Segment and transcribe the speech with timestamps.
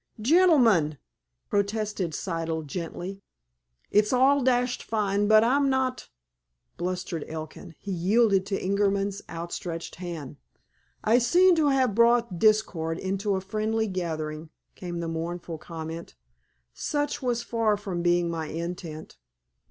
[0.19, 0.97] "Gentlemen!"
[1.47, 3.21] protested Siddle gently.
[3.91, 6.09] "It's all dashed fine, but I'm not—"
[6.75, 7.75] blustered Elkin.
[7.77, 10.37] He yielded to Ingerman's outstretched hand.
[11.03, 16.15] "I seem to have brought discord into a friendly gathering," came the mournful comment.
[16.73, 19.17] "Such was far from being my intent.